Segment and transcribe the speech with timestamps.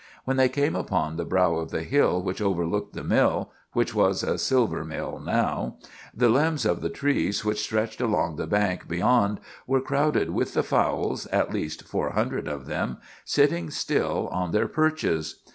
[0.25, 4.23] When they came upon the brow of the hill which overlooked the mill, which was
[4.23, 5.77] a silver mill now,
[6.11, 10.63] the limbs of the trees which stretched along the bank beyond were crowded with the
[10.63, 15.43] fowls, at least four hundred of them, sitting still on their perches.